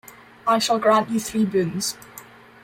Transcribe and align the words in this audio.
I 0.47 0.57
shall 0.57 0.79
grant 0.79 1.11
you 1.11 1.19
three 1.19 1.45
boons. 1.45 1.95